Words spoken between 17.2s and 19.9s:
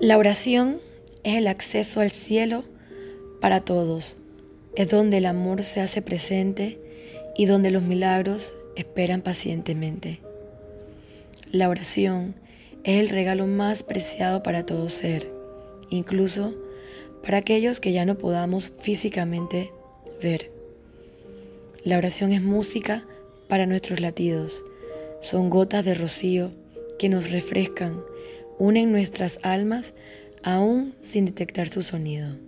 para aquellos que ya no podamos físicamente